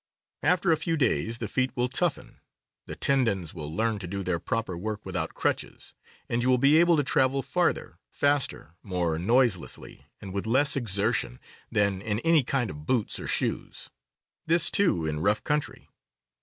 [0.41, 2.39] After a few days the feet will toughen,
[2.87, 5.93] the ten dons will learn to do their proper work without crutches,
[6.27, 10.75] and you will be able to travel farther, faster, more noise lessly, and with less
[10.75, 11.39] exertion,
[11.71, 13.91] than in any kind of boots or shoes.
[14.47, 15.87] This, too, in rough country.